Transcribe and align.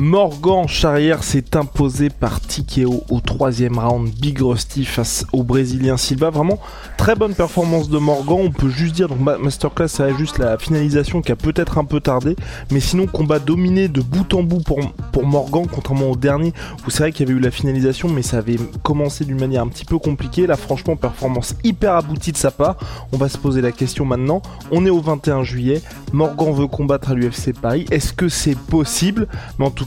Morgan 0.00 0.68
Charrière 0.68 1.24
s'est 1.24 1.56
imposé 1.56 2.08
par 2.08 2.40
Tikeo 2.40 3.02
au 3.10 3.18
troisième 3.18 3.80
round. 3.80 4.08
Big 4.08 4.40
Rusty 4.40 4.84
face 4.84 5.26
au 5.32 5.42
Brésilien 5.42 5.96
Silva. 5.96 6.30
Vraiment 6.30 6.60
très 6.96 7.16
bonne 7.16 7.34
performance 7.34 7.90
de 7.90 7.98
Morgan. 7.98 8.38
On 8.44 8.52
peut 8.52 8.68
juste 8.68 8.94
dire, 8.94 9.08
donc 9.08 9.18
Masterclass, 9.18 9.88
c'est 9.88 10.16
juste 10.16 10.38
la 10.38 10.56
finalisation 10.56 11.20
qui 11.20 11.32
a 11.32 11.36
peut-être 11.36 11.78
un 11.78 11.84
peu 11.84 11.98
tardé. 11.98 12.36
Mais 12.70 12.78
sinon, 12.78 13.08
combat 13.08 13.40
dominé 13.40 13.88
de 13.88 14.00
bout 14.00 14.32
en 14.34 14.44
bout 14.44 14.62
pour, 14.62 15.26
Morgan, 15.26 15.66
contrairement 15.66 16.10
au 16.12 16.16
dernier 16.16 16.52
où 16.86 16.90
c'est 16.90 17.00
vrai 17.00 17.12
qu'il 17.12 17.26
y 17.26 17.32
avait 17.32 17.36
eu 17.36 17.42
la 17.42 17.50
finalisation, 17.50 18.08
mais 18.08 18.22
ça 18.22 18.38
avait 18.38 18.58
commencé 18.84 19.24
d'une 19.24 19.40
manière 19.40 19.62
un 19.62 19.68
petit 19.68 19.84
peu 19.84 19.98
compliquée. 19.98 20.46
Là, 20.46 20.54
franchement, 20.54 20.94
performance 20.94 21.56
hyper 21.64 21.94
aboutie 21.94 22.30
de 22.30 22.36
sa 22.36 22.52
part. 22.52 22.76
On 23.12 23.16
va 23.16 23.28
se 23.28 23.36
poser 23.36 23.60
la 23.62 23.72
question 23.72 24.04
maintenant. 24.04 24.42
On 24.70 24.86
est 24.86 24.90
au 24.90 25.00
21 25.00 25.42
juillet. 25.42 25.82
Morgan 26.12 26.52
veut 26.52 26.68
combattre 26.68 27.10
à 27.10 27.14
l'UFC 27.14 27.52
Paris. 27.60 27.84
Est-ce 27.90 28.12
que 28.12 28.28
c'est 28.28 28.56
possible? 28.56 29.26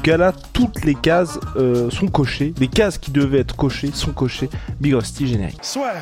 Cas 0.02 0.18
là, 0.18 0.34
toutes 0.54 0.84
les 0.84 0.96
cases 0.96 1.40
euh, 1.56 1.90
sont 1.92 2.08
cochées. 2.08 2.54
Les 2.58 2.68
cases 2.68 2.98
qui 2.98 3.12
devaient 3.12 3.40
être 3.40 3.56
cochées 3.56 3.92
sont 3.94 4.12
cochées. 4.12 4.50
Big 4.80 4.94
Rusty 4.96 5.28
générique. 5.28 5.60
Soit. 5.62 5.94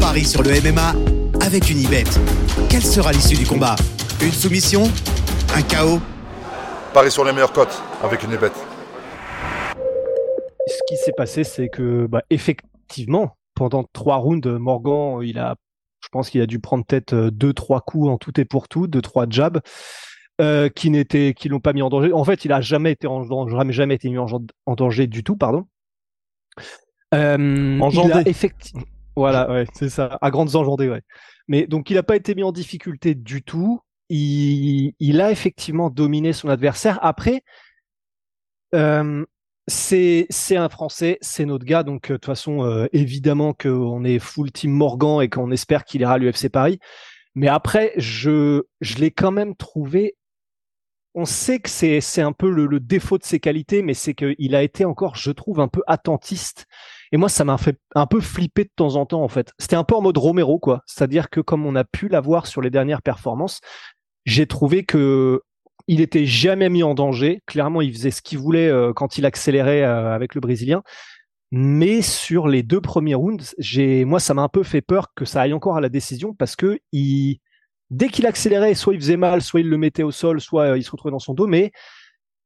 Paris 0.00 0.24
sur 0.24 0.42
le 0.42 0.50
MMA 0.50 0.94
avec 1.44 1.68
une 1.68 1.78
Ibet. 1.78 2.04
Quelle 2.70 2.84
sera 2.84 3.12
l'issue 3.12 3.36
du 3.36 3.44
combat? 3.44 3.74
Une 4.22 4.32
soumission? 4.32 4.84
Un 5.54 5.62
chaos? 5.62 6.00
Paris 6.94 7.10
sur 7.10 7.24
les 7.24 7.32
meilleures 7.32 7.52
cotes 7.52 7.82
avec 8.02 8.22
une 8.22 8.32
Ibet. 8.32 8.52
Ce 10.68 10.78
qui 10.88 10.96
s'est 10.96 11.12
passé, 11.12 11.44
c'est 11.44 11.68
que 11.68 12.06
bah, 12.06 12.22
effectivement, 12.30 13.35
pendant 13.56 13.84
trois 13.92 14.16
rounds, 14.16 14.46
Morgan, 14.46 15.20
il 15.22 15.40
a, 15.40 15.56
je 16.00 16.08
pense 16.12 16.30
qu'il 16.30 16.40
a 16.40 16.46
dû 16.46 16.60
prendre 16.60 16.84
peut-être 16.84 17.14
euh, 17.14 17.30
deux, 17.32 17.52
trois 17.52 17.80
coups 17.80 18.08
en 18.08 18.18
tout 18.18 18.38
et 18.40 18.44
pour 18.44 18.68
tout, 18.68 18.86
deux, 18.86 19.02
trois 19.02 19.26
jabs. 19.28 19.60
Euh, 20.38 20.68
qui 20.68 20.90
n'étaient, 20.90 21.32
qui 21.32 21.48
l'ont 21.48 21.60
pas 21.60 21.72
mis 21.72 21.80
en 21.80 21.88
danger. 21.88 22.12
En 22.12 22.22
fait, 22.22 22.44
il 22.44 22.52
a 22.52 22.60
jamais 22.60 22.92
été 22.92 23.06
en 23.06 23.24
jamais, 23.48 23.72
jamais 23.72 23.94
été 23.94 24.10
mis 24.10 24.18
en, 24.18 24.74
danger 24.74 25.06
du 25.06 25.24
tout, 25.24 25.34
pardon. 25.34 25.66
Euh. 27.14 27.80
Effectivement. 28.26 28.84
Voilà, 29.16 29.50
ouais, 29.50 29.64
c'est 29.72 29.88
ça, 29.88 30.18
à 30.20 30.30
grandes 30.30 30.54
enjandées, 30.54 30.90
ouais. 30.90 31.00
Mais 31.48 31.66
donc, 31.66 31.88
il 31.88 31.94
n'a 31.94 32.02
pas 32.02 32.16
été 32.16 32.34
mis 32.34 32.42
en 32.42 32.52
difficulté 32.52 33.14
du 33.14 33.42
tout. 33.42 33.80
Il, 34.10 34.92
il 35.00 35.22
a 35.22 35.30
effectivement 35.30 35.88
dominé 35.88 36.34
son 36.34 36.50
adversaire. 36.50 36.98
Après, 37.00 37.42
euh, 38.74 39.24
c'est 39.68 40.26
c'est 40.30 40.56
un 40.56 40.68
Français, 40.68 41.18
c'est 41.20 41.44
notre 41.44 41.64
gars, 41.64 41.82
donc 41.82 42.10
euh, 42.10 42.14
de 42.14 42.18
toute 42.18 42.26
façon 42.26 42.64
euh, 42.64 42.86
évidemment 42.92 43.52
qu'on 43.52 44.04
est 44.04 44.18
full 44.18 44.52
team 44.52 44.70
Morgan 44.70 45.20
et 45.22 45.28
qu'on 45.28 45.50
espère 45.50 45.84
qu'il 45.84 46.02
ira 46.02 46.14
à 46.14 46.18
l'UFC 46.18 46.48
Paris. 46.48 46.78
Mais 47.34 47.48
après, 47.48 47.92
je 47.96 48.62
je 48.80 48.96
l'ai 48.96 49.10
quand 49.10 49.32
même 49.32 49.56
trouvé. 49.56 50.16
On 51.14 51.24
sait 51.24 51.60
que 51.60 51.70
c'est 51.70 52.00
c'est 52.00 52.22
un 52.22 52.32
peu 52.32 52.50
le, 52.50 52.78
défaut 52.78 53.18
de 53.18 53.24
ses 53.24 53.40
qualités, 53.40 53.82
mais 53.82 53.94
c'est 53.94 54.14
qu'il 54.14 54.54
a 54.54 54.62
été 54.62 54.84
encore, 54.84 55.16
je 55.16 55.30
trouve, 55.30 55.60
un 55.60 55.68
peu 55.68 55.82
attentiste. 55.86 56.66
Et 57.12 57.16
moi, 57.16 57.28
ça 57.28 57.44
m'a 57.44 57.56
fait 57.58 57.78
un 57.94 58.06
peu 58.06 58.20
flipper 58.20 58.64
de 58.64 58.70
temps 58.76 58.96
en 58.96 59.06
temps, 59.06 59.22
en 59.22 59.28
fait. 59.28 59.52
C'était 59.58 59.76
un 59.76 59.84
peu 59.84 59.94
en 59.94 60.02
mode 60.02 60.18
Romero, 60.18 60.58
quoi. 60.58 60.82
C'est-à-dire 60.86 61.30
que 61.30 61.40
comme 61.40 61.64
on 61.66 61.74
a 61.74 61.84
pu 61.84 62.08
l'avoir 62.08 62.46
sur 62.46 62.60
les 62.60 62.70
dernières 62.70 63.02
performances, 63.02 63.60
j'ai 64.26 64.46
trouvé 64.46 64.84
que 64.84 65.42
il 65.88 66.00
était 66.00 66.26
jamais 66.26 66.68
mis 66.68 66.82
en 66.82 66.94
danger. 66.94 67.42
Clairement, 67.46 67.80
il 67.80 67.92
faisait 67.92 68.10
ce 68.10 68.22
qu'il 68.22 68.38
voulait 68.38 68.68
euh, 68.68 68.92
quand 68.92 69.18
il 69.18 69.26
accélérait 69.26 69.82
euh, 69.82 70.14
avec 70.14 70.34
le 70.34 70.40
Brésilien. 70.40 70.82
Mais 71.52 72.02
sur 72.02 72.48
les 72.48 72.62
deux 72.62 72.80
premiers 72.80 73.14
rounds, 73.14 73.54
moi, 74.04 74.18
ça 74.18 74.34
m'a 74.34 74.42
un 74.42 74.48
peu 74.48 74.64
fait 74.64 74.82
peur 74.82 75.14
que 75.14 75.24
ça 75.24 75.42
aille 75.42 75.52
encore 75.52 75.76
à 75.76 75.80
la 75.80 75.88
décision 75.88 76.34
parce 76.34 76.56
que 76.56 76.80
dès 77.90 78.08
qu'il 78.08 78.26
accélérait, 78.26 78.74
soit 78.74 78.94
il 78.94 79.00
faisait 79.00 79.16
mal, 79.16 79.42
soit 79.42 79.60
il 79.60 79.68
le 79.68 79.78
mettait 79.78 80.02
au 80.02 80.10
sol, 80.10 80.40
soit 80.40 80.70
euh, 80.72 80.78
il 80.78 80.82
se 80.82 80.90
retrouvait 80.90 81.12
dans 81.12 81.20
son 81.20 81.34
dos. 81.34 81.46
Mais, 81.46 81.70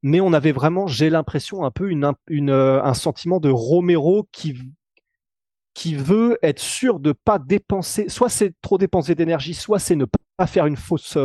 on 0.05 0.33
avait 0.35 0.53
vraiment, 0.53 0.87
j'ai 0.87 1.09
l'impression, 1.09 1.65
un 1.65 1.71
peu 1.71 1.91
une, 1.91 2.51
un 2.51 2.95
sentiment 2.95 3.41
de 3.41 3.49
Romero 3.51 4.29
qui, 4.33 4.59
qui 5.73 5.95
veut 5.95 6.39
être 6.43 6.61
sûr 6.61 7.01
de 7.01 7.13
pas 7.13 7.39
dépenser, 7.39 8.09
soit 8.09 8.29
c'est 8.29 8.53
trop 8.61 8.77
dépenser 8.77 9.15
d'énergie, 9.15 9.55
soit 9.55 9.79
c'est 9.79 9.97
ne 9.97 10.07
pas 10.37 10.47
faire 10.47 10.67
une 10.67 10.77
fausse, 10.77 11.17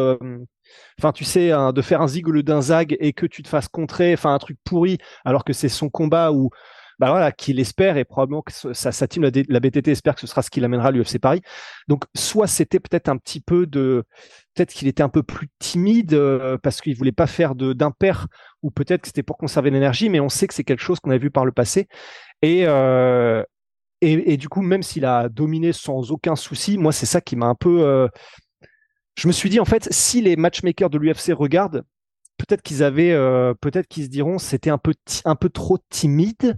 Enfin, 0.99 1.11
tu 1.11 1.23
sais, 1.23 1.49
de 1.49 1.81
faire 1.81 2.01
un 2.01 2.07
zig 2.07 2.25
d'un 2.27 2.61
zag 2.61 2.95
et 2.99 3.13
que 3.13 3.25
tu 3.25 3.43
te 3.43 3.47
fasses 3.47 3.67
contrer, 3.67 4.13
enfin 4.13 4.33
un 4.33 4.39
truc 4.39 4.57
pourri, 4.63 4.97
alors 5.23 5.43
que 5.43 5.53
c'est 5.53 5.69
son 5.69 5.89
combat 5.89 6.31
où, 6.31 6.49
bah 6.99 7.09
voilà, 7.09 7.31
qu'il 7.31 7.59
espère 7.59 7.97
et 7.97 8.05
probablement 8.05 8.41
que 8.41 8.51
sa, 8.51 8.91
sa 8.91 9.07
team, 9.07 9.23
la, 9.23 9.59
BTT, 9.59 9.89
espère 9.89 10.15
que 10.15 10.21
ce 10.21 10.27
sera 10.27 10.41
ce 10.41 10.49
qui 10.49 10.59
l'amènera 10.59 10.89
à 10.89 10.91
l'UFC 10.91 11.19
Paris. 11.19 11.41
Donc, 11.87 12.05
soit 12.15 12.47
c'était 12.47 12.79
peut-être 12.79 13.09
un 13.09 13.17
petit 13.17 13.41
peu 13.41 13.65
de, 13.65 14.05
peut-être 14.53 14.73
qu'il 14.73 14.87
était 14.87 15.03
un 15.03 15.09
peu 15.09 15.23
plus 15.23 15.49
timide 15.59 16.13
euh, 16.13 16.57
parce 16.57 16.81
qu'il 16.81 16.95
voulait 16.95 17.11
pas 17.11 17.27
faire 17.27 17.55
d'impair, 17.55 18.27
ou 18.61 18.71
peut-être 18.71 19.01
que 19.01 19.07
c'était 19.07 19.23
pour 19.23 19.37
conserver 19.37 19.71
l'énergie, 19.71 20.09
mais 20.09 20.19
on 20.19 20.29
sait 20.29 20.47
que 20.47 20.53
c'est 20.53 20.63
quelque 20.63 20.83
chose 20.83 20.99
qu'on 20.99 21.11
a 21.11 21.17
vu 21.17 21.31
par 21.31 21.45
le 21.45 21.51
passé. 21.51 21.87
Et, 22.41 22.63
euh, 22.65 23.43
et, 24.01 24.37
du 24.37 24.49
coup, 24.49 24.61
même 24.61 24.83
s'il 24.83 25.03
a 25.05 25.29
dominé 25.29 25.73
sans 25.73 26.11
aucun 26.11 26.35
souci, 26.35 26.77
moi, 26.77 26.91
c'est 26.91 27.07
ça 27.07 27.21
qui 27.21 27.35
m'a 27.35 27.47
un 27.47 27.55
peu 27.55 27.81
euh, 27.81 28.07
je 29.15 29.27
me 29.27 29.33
suis 29.33 29.49
dit 29.49 29.59
en 29.59 29.65
fait, 29.65 29.87
si 29.91 30.21
les 30.21 30.35
matchmakers 30.35 30.89
de 30.89 30.97
l'UFC 30.97 31.31
regardent, 31.31 31.83
peut-être 32.37 32.61
qu'ils 32.61 32.83
avaient, 32.83 33.11
euh, 33.11 33.53
peut-être 33.59 33.87
qu'ils 33.87 34.03
se 34.05 34.09
diront, 34.09 34.37
c'était 34.37 34.69
un 34.69 34.77
peu, 34.77 34.93
un 35.23 35.35
peu 35.35 35.49
trop 35.49 35.77
timide. 35.89 36.57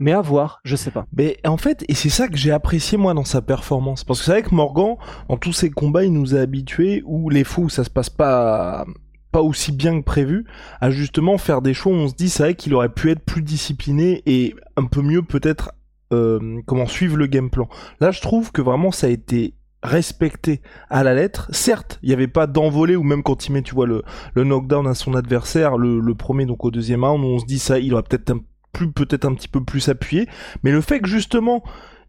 Mais 0.00 0.12
à 0.12 0.20
voir, 0.20 0.60
je 0.62 0.76
sais 0.76 0.92
pas. 0.92 1.06
Mais 1.12 1.38
en 1.44 1.56
fait, 1.56 1.84
et 1.88 1.94
c'est 1.94 2.08
ça 2.08 2.28
que 2.28 2.36
j'ai 2.36 2.52
apprécié 2.52 2.96
moi 2.96 3.14
dans 3.14 3.24
sa 3.24 3.42
performance, 3.42 4.04
parce 4.04 4.20
que 4.20 4.26
c'est 4.26 4.30
vrai 4.30 4.42
que 4.44 4.54
Morgan, 4.54 4.94
dans 5.28 5.36
tous 5.36 5.52
ses 5.52 5.70
combats, 5.70 6.04
il 6.04 6.12
nous 6.12 6.36
a 6.36 6.38
habitués 6.38 7.02
où 7.04 7.30
les 7.30 7.42
fous, 7.42 7.68
ça 7.68 7.82
se 7.82 7.90
passe 7.90 8.08
pas 8.08 8.86
pas 9.32 9.42
aussi 9.42 9.72
bien 9.72 10.00
que 10.00 10.04
prévu, 10.04 10.46
à 10.80 10.90
justement 10.90 11.36
faire 11.36 11.60
des 11.60 11.74
choix 11.74 11.92
où 11.92 11.96
on 11.96 12.08
se 12.08 12.14
dit 12.14 12.30
c'est 12.30 12.44
vrai 12.44 12.54
qu'il 12.54 12.74
aurait 12.74 12.88
pu 12.88 13.10
être 13.10 13.22
plus 13.22 13.42
discipliné 13.42 14.22
et 14.24 14.54
un 14.76 14.86
peu 14.86 15.02
mieux 15.02 15.22
peut-être 15.22 15.72
euh, 16.12 16.60
comment 16.66 16.86
suivre 16.86 17.16
le 17.16 17.26
game 17.26 17.50
plan. 17.50 17.68
Là, 18.00 18.10
je 18.10 18.20
trouve 18.20 18.52
que 18.52 18.62
vraiment 18.62 18.90
ça 18.90 19.08
a 19.08 19.10
été 19.10 19.54
respecté 19.82 20.60
à 20.90 21.04
la 21.04 21.14
lettre. 21.14 21.48
Certes, 21.52 21.98
il 22.02 22.08
n'y 22.08 22.14
avait 22.14 22.28
pas 22.28 22.46
d'envolée 22.46 22.96
ou 22.96 23.02
même 23.02 23.22
quand 23.22 23.46
il 23.46 23.52
met, 23.52 23.62
tu 23.62 23.74
vois, 23.74 23.86
le, 23.86 24.02
le 24.34 24.44
knockdown 24.44 24.86
à 24.86 24.94
son 24.94 25.14
adversaire, 25.14 25.78
le, 25.78 26.00
le 26.00 26.14
premier 26.14 26.46
donc 26.46 26.64
au 26.64 26.70
deuxième 26.70 27.04
round, 27.04 27.24
on 27.24 27.38
se 27.38 27.46
dit 27.46 27.58
ça, 27.58 27.78
il 27.78 27.94
aurait 27.94 28.02
peut-être 28.02 28.30
un, 28.30 28.40
plus, 28.72 28.90
peut-être 28.90 29.24
un 29.24 29.34
petit 29.34 29.48
peu 29.48 29.62
plus 29.62 29.88
appuyé. 29.88 30.28
Mais 30.62 30.72
le 30.72 30.80
fait 30.80 31.00
que 31.00 31.08
justement, 31.08 31.62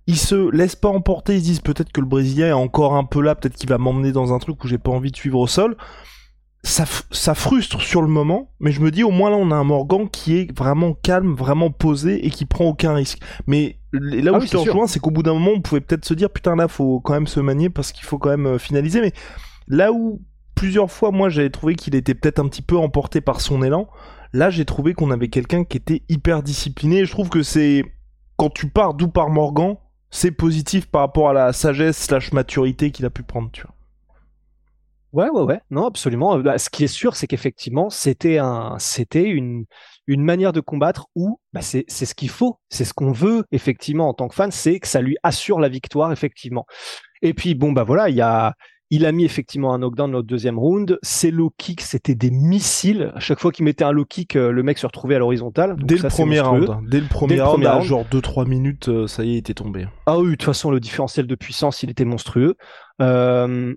il 0.08 0.18
se 0.18 0.50
laisse 0.52 0.76
pas 0.76 0.90
emporter, 0.90 1.36
ils 1.36 1.42
se 1.42 1.46
disent 1.46 1.62
peut-être 1.62 1.92
que 1.92 2.02
le 2.02 2.08
Brésilien 2.08 2.48
est 2.48 2.54
encore 2.54 2.96
un 2.96 3.04
peu 3.04 3.22
là, 3.22 3.36
peut-être 3.36 3.56
qu'il 3.56 3.70
va 3.70 3.78
m'emmener 3.78 4.12
dans 4.12 4.34
un 4.34 4.40
truc 4.40 4.64
où 4.64 4.68
j'ai 4.68 4.80
pas 4.80 4.92
envie 4.92 5.12
de 5.12 5.16
suivre 5.16 5.40
au 5.40 5.48
sol 5.48 5.78
ça, 6.64 6.86
ça 7.12 7.36
frustre 7.36 7.82
sur 7.82 8.02
le 8.02 8.08
moment, 8.08 8.52
mais 8.60 8.72
je 8.72 8.82
me 8.82 8.92
dis 8.92 9.04
au 9.04 9.12
moins 9.12 9.30
là 9.30 9.38
on 9.38 9.52
a 9.52 9.56
un 9.56 9.64
Morgan 9.64 10.10
qui 10.10 10.38
est 10.38 10.58
vraiment 10.58 10.94
calme, 10.94 11.34
vraiment 11.34 11.72
posé 11.72 12.26
et 12.26 12.30
qui 12.30 12.46
prend 12.46 12.66
aucun 12.66 12.94
risque. 12.94 13.20
Mais 13.48 13.80
là 13.94 14.34
où 14.34 14.36
ah 14.36 14.40
je 14.40 14.50
te 14.50 14.58
rejoins, 14.58 14.88
c'est 14.88 15.00
qu'au 15.00 15.12
bout 15.12 15.24
d'un 15.24 15.34
moment 15.34 15.52
on 15.56 15.62
pouvait 15.62 15.82
peut-être 15.82 16.06
se 16.06 16.14
dire 16.14 16.30
putain 16.30 16.56
là 16.56 16.68
faut 16.68 17.00
quand 17.00 17.14
même 17.14 17.28
se 17.28 17.40
manier 17.40 17.70
parce 17.70 17.92
qu'il 17.92 18.06
faut 18.06 18.18
quand 18.18 18.30
même 18.30 18.46
euh, 18.46 18.58
finaliser. 18.58 19.00
Mais 19.00 19.14
là 19.68 19.94
où 19.94 20.22
plusieurs 20.54 20.92
fois 20.92 21.12
moi 21.12 21.30
j'avais 21.30 21.50
trouvé 21.50 21.76
qu'il 21.76 21.96
était 21.96 22.14
peut-être 22.14 22.40
un 22.40 22.48
petit 22.50 22.62
peu 22.62 22.78
emporté 22.78 23.22
par 23.22 23.40
son 23.40 23.64
élan, 23.64 23.88
là 24.34 24.50
j'ai 24.50 24.66
trouvé 24.66 24.94
qu'on 24.94 25.12
avait 25.12 25.30
quelqu'un 25.30 25.64
qui 25.64 25.78
était 25.78 26.04
hyper 26.10 26.44
discipliné. 26.44 27.00
Et 27.00 27.06
je 27.06 27.12
trouve 27.12 27.30
que 27.30 27.42
c'est 27.42 27.84
quand 28.36 28.50
tu 28.50 28.68
pars 28.68 28.94
d'où 28.94 29.08
par 29.08 29.30
Morgan, 29.30 29.76
c'est 30.12 30.32
positif 30.32 30.88
par 30.88 31.02
rapport 31.02 31.30
à 31.30 31.34
la 31.34 31.54
sagesse 31.54 31.98
slash 31.98 32.34
maturité 32.34 32.92
qu'il 32.92 33.06
a 33.06 33.10
pu 33.10 33.24
prendre, 33.24 33.50
tu 33.52 33.62
vois. 33.62 33.74
Ouais, 35.12 35.30
ouais, 35.30 35.42
ouais. 35.42 35.62
Non, 35.72 35.86
absolument. 35.88 36.38
Bah, 36.40 36.58
ce 36.58 36.70
qui 36.70 36.84
est 36.84 36.88
sûr, 36.88 37.16
c'est 37.16 37.28
qu'effectivement, 37.28 37.90
c'était 37.90 38.38
un, 38.38 38.76
c'était 38.80 39.28
une, 39.28 39.66
une 40.08 40.24
manière 40.24 40.54
de 40.54 40.60
combattre 40.60 41.08
où 41.16 41.40
bah, 41.54 41.62
c'est, 41.62 41.86
c'est 41.88 42.06
ce 42.06 42.16
qu'il 42.16 42.30
faut, 42.30 42.60
c'est 42.70 42.86
ce 42.86 42.94
qu'on 42.94 43.12
veut 43.12 43.44
effectivement 43.52 44.10
en 44.10 44.14
tant 44.14 44.28
que 44.28 44.36
fan, 44.36 44.52
c'est 44.52 44.80
que 44.80 44.88
ça 44.88 45.02
lui 45.02 45.18
assure 45.24 45.60
la 45.60 45.70
victoire 45.70 46.12
effectivement. 46.12 46.66
Et 47.22 47.34
puis 47.34 47.56
bon 47.56 47.72
bah 47.72 47.84
voilà, 47.84 48.10
il 48.10 48.16
y 48.16 48.22
a, 48.22 48.54
Il 48.92 49.06
a 49.06 49.12
mis 49.12 49.24
effectivement 49.24 49.74
un 49.74 49.80
knockdown 49.80 50.12
dans 50.12 50.18
le 50.18 50.24
deuxième 50.24 50.58
round. 50.58 50.98
Ses 51.04 51.30
low 51.30 51.52
kicks, 51.58 51.82
c'était 51.82 52.16
des 52.16 52.32
missiles. 52.32 53.12
À 53.14 53.20
chaque 53.20 53.40
fois 53.40 53.52
qu'il 53.52 53.66
mettait 53.66 53.84
un 53.84 53.92
low 53.92 54.06
kick, 54.06 54.36
euh, 54.36 54.52
le 54.52 54.64
mec 54.64 54.80
se 54.80 54.88
retrouvait 54.88 55.16
à 55.16 55.20
l'horizontale. 55.20 55.76
Dès, 55.78 55.98
le 55.98 56.08
premier 56.10 56.40
round, 56.40 56.68
dès 56.88 57.00
le 57.00 57.08
premier 57.08 57.40
round, 57.40 57.64
à 57.66 57.80
genre 57.82 58.06
2-3 58.06 58.48
minutes, 58.48 58.90
euh, 58.90 59.06
ça 59.06 59.24
y 59.24 59.30
est, 59.30 59.34
il 59.34 59.38
était 59.38 59.54
tombé. 59.54 59.88
Ah 60.08 60.18
oui, 60.18 60.26
de 60.26 60.32
toute 60.32 60.44
façon, 60.44 60.72
le 60.72 60.80
différentiel 60.80 61.28
de 61.28 61.36
puissance, 61.36 61.84
il 61.84 61.92
était 61.92 62.06
monstrueux. 62.06 62.56
Euh, 63.00 63.76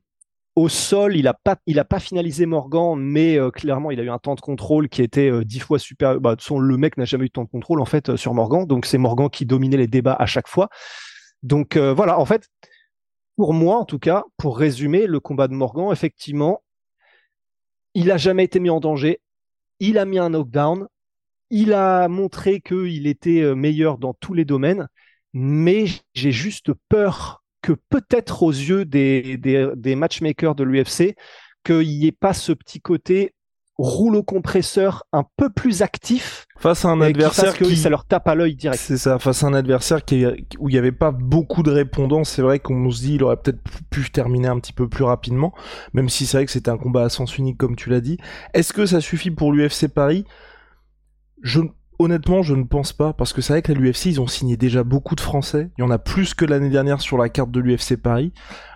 au 0.55 0.69
sol, 0.69 1.17
il 1.17 1.27
a 1.29 1.35
pas, 1.35 1.57
il 1.67 1.79
a 1.79 1.85
pas 1.85 1.99
finalisé 1.99 2.47
Morgan, 2.47 2.97
mais 2.99 3.39
clairement, 3.55 3.91
il 3.91 4.01
a 4.01 4.03
eu 4.03 4.11
un 4.11 4.19
temps 4.19 4.35
de 4.35 4.41
contrôle 4.41 4.89
qui 4.89 5.03
était 5.03 5.31
dix 5.45 5.61
fois 5.61 5.79
supérieur. 5.79 6.21
Bah, 6.21 6.37
de 6.37 6.59
le 6.59 6.77
mec 6.77 6.97
n'a 6.97 7.05
jamais 7.05 7.25
eu 7.25 7.29
de 7.29 7.33
temps 7.33 7.45
de 7.45 7.49
contrôle 7.49 7.81
en 7.81 7.87
fait 7.87 8.17
sur 8.17 8.35
Morgan, 8.35 8.67
donc 8.67 8.85
c'est 8.85 8.99
Morgan 8.99 9.31
qui 9.31 9.47
dominait 9.47 9.79
les 9.79 9.87
débats 9.87 10.17
à 10.19 10.27
chaque 10.27 10.49
fois. 10.49 10.69
Donc 11.43 11.77
voilà, 11.77 12.19
en 12.19 12.27
fait, 12.27 12.49
pour 13.37 13.55
moi, 13.55 13.79
en 13.79 13.85
tout 13.85 13.99
cas, 13.99 14.25
pour 14.37 14.59
résumer, 14.59 15.07
le 15.07 15.21
combat 15.21 15.49
de 15.49 15.55
Morgan, 15.55 15.91
effectivement, 15.91 16.63
il 17.95 18.11
a 18.11 18.17
jamais 18.17 18.45
été 18.45 18.61
mis 18.61 18.71
en 18.71 18.81
danger. 18.81 19.21
Il 19.81 19.99
a 19.99 20.05
mis 20.05 20.19
un 20.19 20.31
knockdown. 20.31 20.87
Il 21.51 21.73
a 21.73 22.09
montré 22.09 22.61
qu'il 22.61 23.07
était 23.07 23.43
euh, 23.43 23.55
meilleur 23.55 23.99
dans 23.99 24.15
tous 24.15 24.33
les 24.35 24.45
domaines. 24.45 24.89
Mais 25.35 25.87
j'ai 26.15 26.33
juste 26.33 26.73
peur 26.89 27.42
que 27.62 27.73
peut-être 27.73 28.43
aux 28.43 28.50
yeux 28.50 28.85
des, 28.85 29.37
des, 29.38 29.70
des 29.76 29.94
matchmakers 29.94 30.55
de 30.55 30.64
l'UFC, 30.64 31.17
qu'il 31.64 31.88
n'y 31.88 32.06
ait 32.06 32.12
pas 32.12 32.35
ce 32.35 32.53
petit 32.53 32.81
côté 32.81 33.35
rouleau 33.79 34.23
compresseur 34.23 35.05
un 35.12 35.25
peu 35.37 35.49
plus 35.50 35.82
actif 35.82 36.47
face 36.59 36.85
à 36.85 36.91
un 36.91 37.00
adversaire 37.00 37.56
qui, 37.56 37.76
ça 37.76 37.88
leur 37.88 38.05
tape 38.05 38.29
à 38.29 38.35
l'œil 38.35 38.55
direct. 38.55 38.81
C'est 38.81 38.99
ça, 38.99 39.19
face 39.19 39.43
à 39.43 39.47
un 39.47 39.55
adversaire 39.55 40.05
qui, 40.05 40.25
où 40.59 40.69
il 40.69 40.73
n'y 40.73 40.79
avait 40.79 40.93
pas 40.93 41.11
beaucoup 41.11 41.62
de 41.62 41.70
répondants. 41.70 42.23
C'est 42.23 42.43
vrai 42.43 42.61
qu'on 42.61 42.91
se 42.91 43.00
dit 43.00 43.14
il 43.14 43.25
aurait 43.25 43.38
peut-être 43.38 43.61
pu 43.91 44.11
terminer 44.11 44.49
un 44.49 44.61
petit 44.61 44.73
peu 44.73 44.88
plus 44.88 45.05
rapidement, 45.05 45.53
même 45.94 46.08
si 46.08 46.26
c'est 46.26 46.37
vrai 46.37 46.47
que 46.47 46.53
c'était 46.53 46.70
un 46.70 46.79
combat 46.79 47.05
à 47.05 47.08
sens 47.08 47.38
unique 47.38 47.58
comme 47.58 47.75
tu 47.75 47.91
l'as 47.91 48.00
dit. 48.00 48.19
Est-ce 48.55 48.73
que 48.73 48.87
ça 48.87 49.00
suffit 49.00 49.31
pour 49.31 49.53
l'UFC 49.53 49.88
Paris? 49.88 50.25
Je 51.43 51.61
Honnêtement, 52.03 52.43
je 52.43 52.57
ne 52.57 52.65
pense 52.65 52.93
pas, 52.93 53.13
parce 53.13 53.33
que 53.33 53.41
c'est 53.41 53.53
vrai 53.53 53.63
que 53.63 53.73
l'UFC, 53.73 54.07
ils 54.07 54.21
ont 54.21 54.27
signé 54.27 54.57
déjà 54.57 54.83
beaucoup 54.83 55.15
de 55.15 55.21
Français. 55.21 55.71
Il 55.79 55.83
y 55.83 55.85
en 55.85 55.91
a 55.91 56.01
plus 56.01 56.35
que 56.35 56.45
l'année 56.45 56.69
dernière 56.69 57.01
sur 57.01 57.17
la 57.17 57.29
carte 57.29 57.53
de 57.53 57.61
l'UFC 57.61 57.97
Paris. 57.97 58.33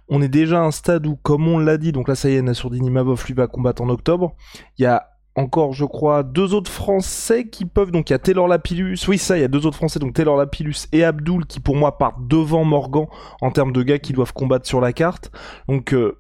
On 0.08 0.23
est 0.23 0.28
déjà 0.28 0.61
à 0.61 0.64
un 0.64 0.70
stade 0.70 1.08
où, 1.08 1.17
comme 1.17 1.49
on 1.49 1.58
l'a 1.58 1.76
dit, 1.76 1.90
donc 1.90 2.06
là 2.06 2.14
ça 2.14 2.31
y 2.31 2.37
est, 2.37 2.43
Nassourdine 2.43 2.84
Imavov 2.84 3.25
lui 3.26 3.34
va 3.34 3.49
combattre 3.49 3.82
en 3.82 3.88
octobre. 3.88 4.37
Il 4.78 4.84
y 4.84 4.87
a 4.87 5.08
encore, 5.34 5.73
je 5.73 5.84
crois, 5.84 6.23
deux 6.23 6.55
autres 6.55 6.70
Français 6.70 7.49
qui 7.49 7.64
peuvent. 7.64 7.90
Donc 7.90 8.11
il 8.11 8.12
y 8.12 8.14
a 8.14 8.20
Taylor 8.20 8.46
Lapillus. 8.46 8.99
Oui, 9.08 9.19
ça, 9.19 9.37
il 9.37 9.40
y 9.40 9.44
a 9.44 9.49
deux 9.49 9.67
autres 9.67 9.76
Français, 9.76 9.99
donc 9.99 10.14
Taylor 10.14 10.37
Lapillus 10.37 10.87
et 10.93 11.02
Abdul, 11.02 11.46
qui 11.46 11.58
pour 11.58 11.75
moi 11.75 11.99
partent 11.99 12.28
devant 12.28 12.62
Morgan 12.62 13.06
en 13.40 13.50
termes 13.50 13.73
de 13.73 13.82
gars 13.82 13.99
qui 13.99 14.12
doivent 14.12 14.34
combattre 14.34 14.69
sur 14.69 14.81
la 14.81 14.93
carte. 14.93 15.32
Donc 15.67 15.94
euh, 15.94 16.17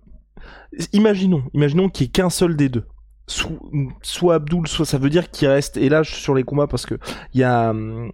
imaginons, 0.92 1.44
imaginons 1.54 1.88
qu'il 1.88 2.06
n'y 2.06 2.08
ait 2.08 2.10
qu'un 2.10 2.30
seul 2.30 2.56
des 2.56 2.68
deux 2.68 2.84
soit 3.26 4.34
Abdul, 4.34 4.66
soit 4.66 4.86
ça 4.86 4.98
veut 4.98 5.10
dire 5.10 5.30
qu'il 5.30 5.48
reste. 5.48 5.76
Et 5.76 5.88
là, 5.88 6.04
sur 6.04 6.34
les 6.34 6.44
combats, 6.44 6.66
parce 6.66 6.86
que 6.86 6.94
il 7.34 7.40
y 7.40 7.44
a, 7.44 7.72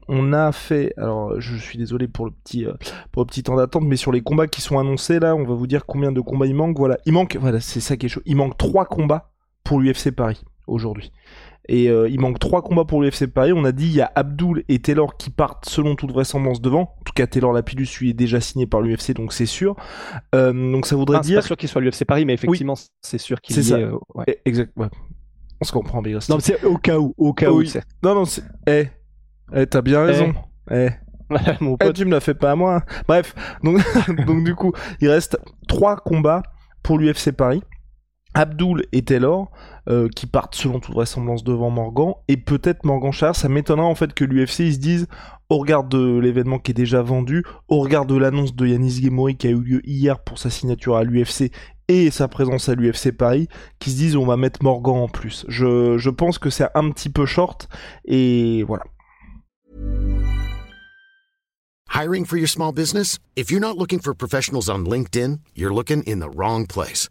on 0.08 0.32
a 0.32 0.52
fait. 0.52 0.94
Alors, 0.96 1.40
je 1.40 1.56
suis 1.56 1.78
désolé 1.78 2.08
pour 2.08 2.24
le 2.24 2.32
petit, 2.32 2.66
euh, 2.66 2.72
pour 3.10 3.22
le 3.22 3.26
petit 3.26 3.42
temps 3.42 3.56
d'attente, 3.56 3.84
mais 3.84 3.96
sur 3.96 4.12
les 4.12 4.22
combats 4.22 4.46
qui 4.46 4.60
sont 4.60 4.78
annoncés 4.78 5.18
là, 5.18 5.34
on 5.34 5.44
va 5.44 5.54
vous 5.54 5.66
dire 5.66 5.86
combien 5.86 6.12
de 6.12 6.20
combats 6.20 6.46
il 6.46 6.54
manque. 6.54 6.78
Voilà, 6.78 6.98
il 7.06 7.12
manque. 7.12 7.36
Voilà, 7.40 7.60
c'est 7.60 7.80
ça 7.80 7.96
qui 7.96 8.06
est 8.06 8.08
chaud. 8.08 8.22
Il 8.24 8.36
manque 8.36 8.56
trois 8.56 8.84
combats 8.84 9.30
pour 9.64 9.80
l'UFC 9.80 10.10
Paris 10.10 10.42
aujourd'hui. 10.72 11.12
Et 11.68 11.88
euh, 11.88 12.08
il 12.08 12.20
manque 12.20 12.38
trois 12.38 12.60
combats 12.62 12.84
pour 12.84 13.02
l'UFC 13.02 13.26
Paris. 13.26 13.52
On 13.52 13.64
a 13.64 13.72
dit 13.72 13.86
il 13.86 13.94
y 13.94 14.00
a 14.00 14.10
Abdul 14.16 14.64
et 14.68 14.80
Taylor 14.80 15.16
qui 15.16 15.30
partent 15.30 15.68
selon 15.68 15.94
toute 15.94 16.10
vraisemblesse 16.10 16.60
devant. 16.60 16.96
En 17.00 17.02
tout 17.04 17.12
cas, 17.14 17.26
Taylor 17.26 17.52
Lapillus 17.52 17.88
lui 18.00 18.10
est 18.10 18.14
déjà 18.14 18.40
signé 18.40 18.66
par 18.66 18.80
l'UFC, 18.80 19.12
donc 19.14 19.32
c'est 19.32 19.46
sûr. 19.46 19.76
Euh, 20.34 20.52
donc 20.52 20.86
ça 20.86 20.96
voudrait 20.96 21.20
dire. 21.20 21.36
C'est 21.36 21.42
pas 21.42 21.46
sûr 21.46 21.56
qu'il 21.56 21.68
soit 21.68 21.80
l'UFC 21.80 22.04
Paris, 22.04 22.24
mais 22.24 22.34
effectivement, 22.34 22.74
c'est 23.00 23.18
sûr 23.18 23.40
qu'il 23.40 23.56
est. 23.56 23.62
C'est 23.62 23.70
ça. 23.70 23.76
Euh, 23.76 23.96
ouais. 24.14 24.40
Exact. 24.44 24.72
Ouais. 24.76 24.88
On 25.60 25.64
se 25.64 25.72
comprend 25.72 26.02
bien. 26.02 26.18
Non, 26.28 26.38
c'est 26.40 26.64
au 26.64 26.76
cas 26.76 26.98
où, 26.98 27.14
au 27.16 27.32
cas 27.32 27.50
où. 27.52 27.62
Non, 28.02 28.14
non, 28.16 28.24
c'est. 28.24 28.42
Eh, 28.66 28.88
eh 29.54 29.66
t'as 29.66 29.82
bien 29.82 30.04
raison. 30.04 30.34
Eh. 30.70 30.88
Mon 31.60 31.74
eh, 31.74 31.84
pote. 31.84 31.94
tu 31.94 32.04
me 32.04 32.10
l'as 32.10 32.20
fait 32.20 32.34
pas 32.34 32.50
à 32.50 32.56
moi. 32.56 32.82
Bref, 33.06 33.34
donc, 33.62 33.80
donc 34.26 34.44
du 34.44 34.54
coup, 34.56 34.72
il 35.00 35.08
reste 35.08 35.38
trois 35.68 35.96
combats 35.96 36.42
pour 36.82 36.98
l'UFC 36.98 37.30
Paris. 37.30 37.62
Abdul 38.34 38.86
et 38.92 39.02
Taylor 39.02 39.50
euh, 39.88 40.08
qui 40.08 40.26
partent 40.26 40.54
selon 40.54 40.80
toute 40.80 40.94
vraisemblance 40.94 41.44
devant 41.44 41.70
Morgan 41.70 42.14
et 42.28 42.36
peut-être 42.36 42.84
Morgan 42.84 43.12
Charles. 43.12 43.34
Ça 43.34 43.48
m'étonnera 43.48 43.86
en 43.86 43.94
fait 43.94 44.14
que 44.14 44.24
l'UFC 44.24 44.60
ils 44.60 44.74
se 44.74 44.78
disent 44.78 45.06
au 45.50 45.58
regard 45.58 45.84
de 45.84 46.18
l'événement 46.18 46.58
qui 46.58 46.70
est 46.70 46.74
déjà 46.74 47.02
vendu, 47.02 47.44
au 47.68 47.80
regard 47.80 48.06
de 48.06 48.16
l'annonce 48.16 48.54
de 48.54 48.66
Yanis 48.66 49.02
Gemori 49.02 49.36
qui 49.36 49.48
a 49.48 49.50
eu 49.50 49.60
lieu 49.60 49.80
hier 49.84 50.18
pour 50.20 50.38
sa 50.38 50.50
signature 50.50 50.96
à 50.96 51.04
l'UFC 51.04 51.50
et 51.88 52.10
sa 52.10 52.28
présence 52.28 52.68
à 52.68 52.74
l'UFC 52.74 53.12
Paris, 53.12 53.48
qui 53.78 53.90
se 53.90 53.96
disent 53.96 54.16
on 54.16 54.24
va 54.24 54.36
mettre 54.36 54.62
Morgan 54.62 54.94
en 54.94 55.08
plus. 55.08 55.44
Je, 55.48 56.10
pense 56.10 56.38
que 56.38 56.48
c'est 56.48 56.68
un 56.74 56.90
petit 56.90 57.10
peu 57.10 57.26
short 57.26 57.68
et 58.04 58.64
voilà. 58.66 58.84
Hiring 61.94 62.24
for 62.24 62.38
your 62.38 62.48
small 62.48 62.72
business? 62.72 63.18
If 63.36 63.50
you're 63.50 63.60
not 63.60 63.76
looking 63.76 64.00
for 64.00 64.14
professionals 64.14 64.70
on 64.70 64.84
LinkedIn, 64.84 65.40
you're 65.54 65.74
looking 65.74 66.02
in 66.06 66.20
the 66.20 66.30
wrong 66.34 66.66
place. 66.66 67.10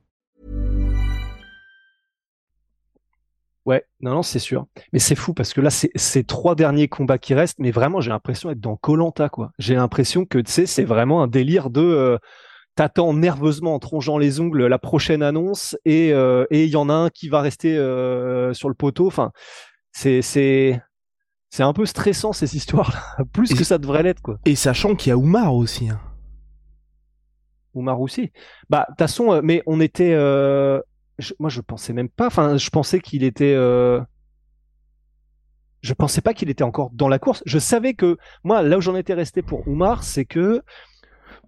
Ouais, 3.71 3.85
non, 4.01 4.15
non, 4.15 4.21
c'est 4.21 4.37
sûr. 4.37 4.65
Mais 4.91 4.99
c'est 4.99 5.15
fou 5.15 5.33
parce 5.33 5.53
que 5.53 5.61
là, 5.61 5.69
c'est 5.69 5.91
ces 5.95 6.25
trois 6.25 6.55
derniers 6.55 6.89
combats 6.89 7.17
qui 7.17 7.33
restent, 7.33 7.59
mais 7.59 7.71
vraiment, 7.71 8.01
j'ai 8.01 8.09
l'impression 8.09 8.49
d'être 8.49 8.59
dans 8.59 8.75
Colanta, 8.75 9.29
quoi. 9.29 9.53
J'ai 9.59 9.75
l'impression 9.75 10.25
que, 10.25 10.39
tu 10.39 10.51
sais, 10.51 10.65
c'est 10.65 10.83
vraiment 10.83 11.23
un 11.23 11.27
délire 11.27 11.69
de... 11.69 11.79
Euh, 11.79 12.17
t'attends 12.75 13.13
nerveusement 13.13 13.73
en 13.73 13.79
trongeant 13.79 14.17
les 14.17 14.41
ongles 14.41 14.67
la 14.67 14.77
prochaine 14.77 15.23
annonce 15.23 15.77
et 15.85 16.13
euh, 16.13 16.45
et 16.51 16.63
il 16.63 16.69
y 16.69 16.77
en 16.77 16.87
a 16.89 16.93
un 16.93 17.09
qui 17.09 17.29
va 17.29 17.41
rester 17.41 17.77
euh, 17.77 18.53
sur 18.53 18.67
le 18.67 18.75
poteau. 18.75 19.07
Enfin, 19.07 19.31
c'est 19.91 20.81
un 21.59 21.73
peu 21.73 21.85
stressant 21.85 22.33
ces 22.33 22.57
histoires 22.57 23.17
plus 23.33 23.53
que 23.53 23.63
ça 23.63 23.77
devrait 23.77 24.03
l'être 24.03 24.21
quoi. 24.21 24.37
Et 24.45 24.55
sachant 24.55 24.95
qu'il 24.95 25.11
y 25.11 25.13
a 25.13 25.17
Oumar 25.17 25.55
aussi. 25.55 25.89
Hein. 25.89 25.99
Oumar 27.73 28.01
aussi. 28.01 28.31
Bah 28.69 28.85
de 28.87 28.93
toute 28.93 28.99
façon, 28.99 29.41
mais 29.41 29.63
on 29.65 29.79
était. 29.79 30.13
Moi 31.39 31.49
je 31.49 31.61
pensais 31.61 31.93
même 31.93 32.09
pas. 32.09 32.27
Enfin, 32.27 32.57
je 32.57 32.69
pensais 32.69 32.99
qu'il 32.99 33.23
était. 33.23 33.55
Je 35.81 35.93
pensais 35.93 36.21
pas 36.21 36.33
qu'il 36.33 36.49
était 36.49 36.63
encore 36.63 36.91
dans 36.93 37.07
la 37.07 37.17
course. 37.17 37.41
Je 37.45 37.57
savais 37.57 37.93
que 37.93 38.17
moi 38.43 38.61
là 38.61 38.77
où 38.77 38.81
j'en 38.81 38.95
étais 38.95 39.13
resté 39.13 39.41
pour 39.41 39.67
Oumar, 39.67 40.03
c'est 40.03 40.25
que 40.25 40.61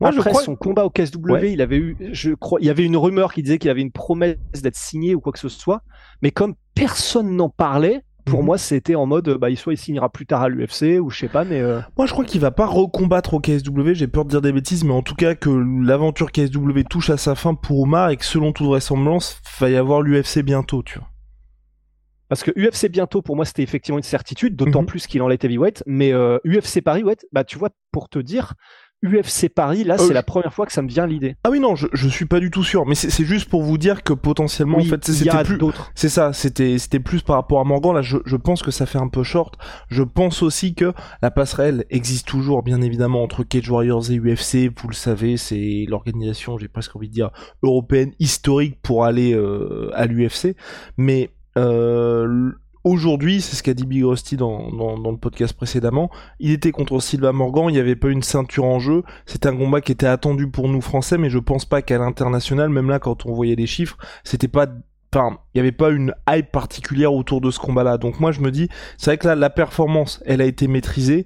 après 0.01 0.33
son 0.33 0.55
combat 0.55 0.85
au 0.85 0.89
KSW, 0.89 1.45
il 1.45 1.61
avait 1.61 1.77
eu, 1.77 1.97
je 2.11 2.31
crois, 2.31 2.59
il 2.59 2.67
y 2.67 2.69
avait 2.69 2.83
une 2.83 2.97
rumeur 2.97 3.33
qui 3.33 3.43
disait 3.43 3.57
qu'il 3.57 3.69
avait 3.69 3.81
une 3.81 3.91
promesse 3.91 4.37
d'être 4.61 4.75
signé 4.75 5.15
ou 5.15 5.21
quoi 5.21 5.31
que 5.31 5.39
ce 5.39 5.49
soit. 5.49 5.81
Mais 6.21 6.31
comme 6.31 6.55
personne 6.73 7.35
n'en 7.35 7.49
parlait, 7.49 8.03
pour 8.25 8.39
mhm. 8.39 8.45
moi, 8.45 8.57
c'était 8.57 8.95
en 8.95 9.05
mode, 9.05 9.37
bah, 9.37 9.53
soit 9.55 9.73
il 9.73 9.77
signera 9.77 10.09
plus 10.09 10.25
tard 10.25 10.41
à 10.41 10.49
l'UFC 10.49 10.99
ou 10.99 11.09
je 11.09 11.19
sais 11.19 11.27
pas, 11.27 11.43
mais. 11.43 11.59
Euh, 11.59 11.81
moi, 11.97 12.05
je 12.05 12.13
crois 12.13 12.25
qu'il 12.25 12.41
va 12.41 12.51
pas 12.51 12.65
recombattre 12.65 13.33
au 13.33 13.39
KSW. 13.39 13.93
J'ai 13.93 14.07
peur 14.07 14.25
de 14.25 14.29
dire 14.29 14.41
des 14.41 14.51
bêtises, 14.51 14.83
mais 14.83 14.93
en 14.93 15.01
tout 15.01 15.15
cas 15.15 15.35
que 15.35 15.49
l'aventure 15.49 16.31
KSW 16.31 16.83
touche 16.89 17.09
à 17.09 17.17
sa 17.17 17.35
fin 17.35 17.53
pour 17.53 17.81
Omar 17.81 18.09
et 18.09 18.17
que 18.17 18.25
selon 18.25 18.53
toute 18.53 18.67
vraisemblance, 18.67 19.41
va 19.59 19.69
y 19.69 19.75
avoir 19.75 20.01
l'UFC 20.01 20.39
bientôt, 20.39 20.83
tu 20.83 20.99
vois. 20.99 21.07
Parce 22.29 22.43
que 22.43 22.51
UFC 22.51 22.89
bientôt, 22.89 23.21
pour 23.21 23.35
moi, 23.35 23.45
c'était 23.45 23.61
effectivement 23.61 23.99
une 23.99 24.03
certitude, 24.03 24.55
d'autant 24.55 24.81
mhm. 24.81 24.87
plus 24.87 25.05
qu'il 25.05 25.21
en 25.21 25.29
est 25.29 25.43
heavyweight. 25.43 25.83
Mais 25.85 26.11
UFC 26.11 26.77
euh, 26.77 26.81
Paris, 26.83 27.03
ouais, 27.03 27.17
bah 27.31 27.43
tu 27.43 27.57
vois, 27.57 27.69
pour 27.91 28.09
te 28.09 28.19
dire, 28.19 28.53
UFC 29.03 29.49
Paris, 29.49 29.83
là, 29.83 29.95
euh, 29.95 30.07
c'est 30.07 30.13
la 30.13 30.23
première 30.23 30.53
fois 30.53 30.65
que 30.65 30.71
ça 30.71 30.81
me 30.81 30.87
vient 30.87 31.05
l'idée. 31.05 31.35
Ah 31.43 31.49
oui, 31.49 31.59
non, 31.59 31.75
je, 31.75 31.87
je 31.93 32.07
suis 32.07 32.25
pas 32.25 32.39
du 32.39 32.49
tout 32.51 32.63
sûr, 32.63 32.85
mais 32.85 32.95
c'est 32.95 33.25
juste 33.25 33.49
pour 33.49 33.63
vous 33.63 33.77
dire 33.77 34.03
que 34.03 34.13
potentiellement, 34.13 34.77
en 34.77 34.83
fait, 34.83 35.03
c'était 35.05 35.43
plus. 35.43 35.59
C'est 35.95 36.09
ça, 36.09 36.33
c'était 36.33 36.77
c'était 36.77 36.99
plus 36.99 37.21
par 37.21 37.35
rapport 37.35 37.59
à 37.59 37.63
Morgan. 37.63 37.93
Là, 37.93 38.01
je, 38.01 38.17
je 38.25 38.35
pense 38.35 38.63
que 38.63 38.71
ça 38.71 38.85
fait 38.85 38.99
un 38.99 39.09
peu 39.09 39.23
short. 39.23 39.57
Je 39.89 40.03
pense 40.03 40.41
aussi 40.41 40.73
que 40.73 40.93
la 41.21 41.31
passerelle 41.31 41.85
existe 41.89 42.27
toujours, 42.27 42.63
bien 42.63 42.81
évidemment, 42.81 43.23
entre 43.23 43.43
Cage 43.43 43.69
Warriors 43.69 44.09
et 44.11 44.19
UFC. 44.19 44.71
Vous 44.75 44.87
le 44.87 44.93
savez, 44.93 45.37
c'est 45.37 45.85
l'organisation, 45.87 46.57
j'ai 46.57 46.67
presque 46.67 46.95
envie 46.95 47.09
de 47.09 47.13
dire, 47.13 47.31
européenne 47.61 48.13
historique 48.19 48.79
pour 48.81 49.05
aller 49.05 49.33
euh, 49.33 49.91
à 49.93 50.05
l'UFC. 50.05 50.55
Mais 50.97 51.29
euh, 51.57 52.51
Aujourd'hui, 52.83 53.39
c'est 53.39 53.55
ce 53.55 53.63
qu'a 53.63 53.73
dit 53.73 53.85
Big 53.85 54.03
Rusty 54.03 54.35
dans, 54.35 54.69
le 54.69 55.17
podcast 55.17 55.53
précédemment, 55.53 56.11
il 56.39 56.51
était 56.51 56.71
contre 56.71 56.99
Silva 56.99 57.31
Morgan, 57.31 57.67
il 57.69 57.73
n'y 57.73 57.79
avait 57.79 57.95
pas 57.95 58.09
une 58.09 58.23
ceinture 58.23 58.65
en 58.65 58.79
jeu, 58.79 59.03
c'était 59.25 59.47
un 59.47 59.55
combat 59.55 59.79
qui 59.79 59.93
était 59.93 60.05
attendu 60.05 60.49
pour 60.49 60.67
nous 60.67 60.81
français, 60.81 61.17
mais 61.17 61.29
je 61.29 61.39
pense 61.39 61.63
pas 61.63 61.81
qu'à 61.81 61.97
l'international, 61.97 62.67
même 62.67 62.89
là 62.89 62.99
quand 62.99 63.25
on 63.25 63.33
voyait 63.33 63.55
les 63.55 63.67
chiffres, 63.67 63.97
c'était 64.25 64.49
pas 64.49 64.67
enfin, 65.15 65.37
il 65.53 65.57
n'y 65.57 65.61
avait 65.61 65.71
pas 65.71 65.91
une 65.91 66.13
hype 66.27 66.51
particulière 66.51 67.13
autour 67.13 67.39
de 67.39 67.51
ce 67.51 67.59
combat-là. 67.59 67.97
Donc 67.97 68.19
moi, 68.19 68.31
je 68.31 68.41
me 68.41 68.51
dis, 68.51 68.67
c'est 68.97 69.11
vrai 69.11 69.17
que 69.17 69.27
là, 69.27 69.35
la 69.35 69.49
performance, 69.51 70.21
elle 70.25 70.41
a 70.41 70.45
été 70.45 70.67
maîtrisée. 70.67 71.25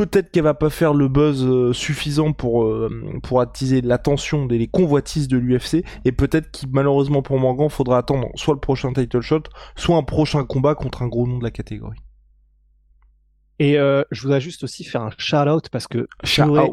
Peut-être 0.00 0.30
qu'elle 0.30 0.44
va 0.44 0.54
pas 0.54 0.70
faire 0.70 0.94
le 0.94 1.08
buzz 1.08 1.44
euh, 1.44 1.74
suffisant 1.74 2.32
pour 2.32 2.64
euh, 2.64 2.88
pour 3.22 3.42
attiser 3.42 3.82
l'attention 3.82 4.46
des 4.46 4.56
les 4.56 4.66
convoitises 4.66 5.28
de 5.28 5.36
l'UFC 5.36 5.84
et 6.06 6.12
peut-être 6.12 6.50
qu'il 6.50 6.70
malheureusement 6.72 7.20
pour 7.20 7.38
Morgan 7.38 7.68
faudra 7.68 7.98
attendre 7.98 8.28
soit 8.34 8.54
le 8.54 8.60
prochain 8.60 8.94
title 8.94 9.20
shot, 9.20 9.42
soit 9.76 9.98
un 9.98 10.02
prochain 10.02 10.42
combat 10.44 10.74
contre 10.74 11.02
un 11.02 11.06
gros 11.06 11.26
nom 11.26 11.36
de 11.36 11.44
la 11.44 11.50
catégorie. 11.50 11.98
Et 13.58 13.78
euh, 13.78 14.02
je 14.10 14.22
voudrais 14.22 14.40
juste 14.40 14.64
aussi 14.64 14.84
faire 14.84 15.02
un 15.02 15.10
shout-out 15.18 15.68
parce 15.68 15.86
que 15.86 16.08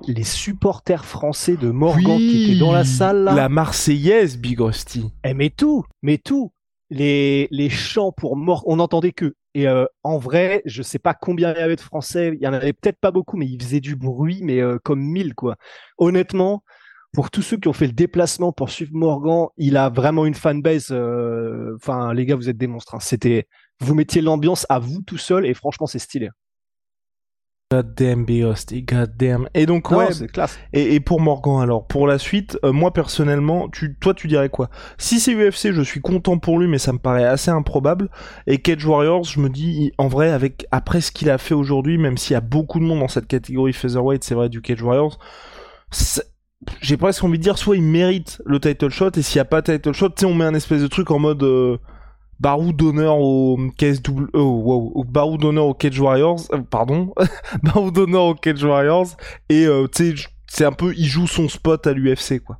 les 0.07 0.23
supporters 0.23 1.03
français 1.03 1.57
de 1.57 1.69
Morgan 1.69 2.17
qui 2.17 2.45
étaient 2.45 2.59
dans 2.59 2.71
la 2.71 2.85
salle 2.85 3.25
là. 3.25 3.35
La 3.35 3.49
Marseillaise, 3.49 4.37
Big 4.37 4.57
Rusty. 4.61 5.11
Eh 5.25 5.33
mais 5.33 5.49
tout, 5.49 5.83
mais 6.01 6.17
tout. 6.17 6.53
Les, 6.89 7.49
les 7.51 7.69
chants 7.69 8.13
pour 8.13 8.37
Morgan, 8.37 8.63
on 8.67 8.75
n'entendait 8.77 9.11
que. 9.11 9.35
Et 9.57 9.67
euh, 9.67 9.87
en 10.03 10.19
vrai, 10.19 10.61
je 10.65 10.83
sais 10.83 10.99
pas 10.99 11.15
combien 11.15 11.51
il 11.51 11.57
y 11.57 11.61
avait 11.63 11.75
de 11.75 11.81
Français, 11.81 12.31
il 12.39 12.43
y 12.43 12.47
en 12.47 12.53
avait 12.53 12.73
peut-être 12.73 12.99
pas 12.99 13.09
beaucoup, 13.09 13.37
mais 13.37 13.47
ils 13.47 13.59
faisaient 13.59 13.79
du 13.79 13.95
bruit, 13.95 14.41
mais 14.43 14.61
euh, 14.61 14.77
comme 14.83 15.01
mille 15.01 15.33
quoi. 15.33 15.55
Honnêtement, 15.97 16.63
pour 17.11 17.31
tous 17.31 17.41
ceux 17.41 17.57
qui 17.57 17.67
ont 17.67 17.73
fait 17.73 17.87
le 17.87 17.93
déplacement 17.93 18.51
pour 18.51 18.69
suivre 18.69 18.91
Morgan, 18.93 19.47
il 19.57 19.75
a 19.75 19.89
vraiment 19.89 20.27
une 20.27 20.35
fanbase. 20.35 20.91
Enfin, 21.75 22.13
les 22.13 22.27
gars, 22.27 22.35
vous 22.35 22.49
êtes 22.49 22.57
des 22.57 22.67
monstres. 22.67 22.93
Hein. 22.93 22.99
C'était, 23.01 23.47
vous 23.79 23.95
mettiez 23.95 24.21
l'ambiance 24.21 24.67
à 24.69 24.77
vous 24.77 25.01
tout 25.01 25.17
seul 25.17 25.43
et 25.47 25.55
franchement, 25.55 25.87
c'est 25.87 25.97
stylé. 25.97 26.29
God 27.69 27.95
damn 27.95 28.25
god 28.25 29.17
damn. 29.17 29.49
Et 29.53 29.65
donc 29.65 29.91
ouais, 29.91 30.13
c'est 30.13 30.31
classe. 30.31 30.57
Et, 30.71 30.95
et, 30.95 31.01
pour 31.01 31.19
Morgan 31.19 31.59
alors, 31.61 31.85
pour 31.85 32.07
la 32.07 32.17
suite, 32.17 32.57
euh, 32.63 32.71
moi 32.71 32.93
personnellement, 32.93 33.67
tu, 33.67 33.95
toi 33.95 34.13
tu 34.13 34.29
dirais 34.29 34.47
quoi? 34.47 34.69
Si 34.97 35.19
c'est 35.19 35.33
UFC, 35.33 35.73
je 35.73 35.81
suis 35.81 35.99
content 35.99 36.37
pour 36.37 36.59
lui, 36.59 36.69
mais 36.69 36.77
ça 36.77 36.93
me 36.93 36.97
paraît 36.97 37.25
assez 37.25 37.51
improbable. 37.51 38.09
Et 38.45 38.59
Cage 38.59 38.85
Warriors, 38.85 39.25
je 39.25 39.41
me 39.41 39.49
dis, 39.49 39.91
en 39.97 40.07
vrai, 40.07 40.31
avec 40.31 40.65
après 40.71 41.01
ce 41.01 41.11
qu'il 41.11 41.29
a 41.29 41.37
fait 41.37 41.55
aujourd'hui, 41.55 41.97
même 41.97 42.17
s'il 42.17 42.35
y 42.35 42.37
a 42.37 42.41
beaucoup 42.41 42.79
de 42.79 42.85
monde 42.85 43.01
dans 43.01 43.09
cette 43.09 43.27
catégorie 43.27 43.73
featherweight, 43.73 44.23
c'est 44.23 44.35
vrai 44.35 44.47
du 44.47 44.61
Cage 44.61 44.81
Warriors, 44.81 45.19
j'ai 46.79 46.95
presque 46.95 47.21
envie 47.25 47.37
de 47.37 47.43
dire, 47.43 47.57
soit 47.57 47.75
il 47.75 47.83
mérite 47.83 48.41
le 48.45 48.61
title 48.61 48.91
shot, 48.91 49.11
et 49.17 49.21
s'il 49.21 49.39
y 49.39 49.41
a 49.41 49.45
pas 49.45 49.61
title 49.61 49.91
shot, 49.91 50.11
tu 50.11 50.21
sais, 50.21 50.25
on 50.25 50.33
met 50.33 50.45
un 50.45 50.53
espèce 50.53 50.81
de 50.81 50.87
truc 50.87 51.11
en 51.11 51.19
mode. 51.19 51.43
Euh, 51.43 51.77
barou 52.39 52.73
d'honneur 52.73 53.19
au 53.19 53.57
KSW, 53.77 54.29
oh, 54.33 54.93
wow, 54.93 55.03
barou 55.03 55.37
d'honneur 55.37 55.65
au 55.65 55.73
Cage 55.73 55.99
Warriors, 55.99 56.41
euh, 56.53 56.61
pardon, 56.61 57.13
barou 57.63 57.91
d'honneur 57.91 58.25
au 58.25 58.35
Cage 58.35 58.63
Warriors, 58.63 59.07
et 59.49 59.65
euh, 59.65 59.87
tu 59.87 60.15
sais, 60.15 60.23
c'est 60.47 60.65
un 60.65 60.71
peu, 60.71 60.93
il 60.95 61.05
joue 61.05 61.27
son 61.27 61.49
spot 61.49 61.87
à 61.87 61.93
l'UFC, 61.93 62.39
quoi. 62.39 62.59